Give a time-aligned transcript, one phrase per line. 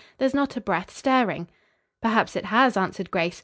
[0.17, 1.47] There is not a breath stirring."
[2.01, 3.39] "Perhaps it has," answered Grace.